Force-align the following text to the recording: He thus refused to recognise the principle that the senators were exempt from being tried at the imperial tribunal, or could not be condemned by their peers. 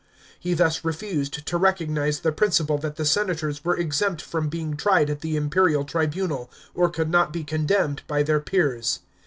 He 0.39 0.55
thus 0.55 0.83
refused 0.83 1.45
to 1.45 1.57
recognise 1.59 2.21
the 2.21 2.31
principle 2.31 2.79
that 2.79 2.95
the 2.95 3.05
senators 3.05 3.63
were 3.63 3.77
exempt 3.77 4.19
from 4.19 4.49
being 4.49 4.75
tried 4.75 5.11
at 5.11 5.21
the 5.21 5.35
imperial 5.35 5.83
tribunal, 5.83 6.49
or 6.73 6.89
could 6.89 7.11
not 7.11 7.31
be 7.31 7.43
condemned 7.43 8.01
by 8.07 8.23
their 8.23 8.39
peers. 8.39 9.01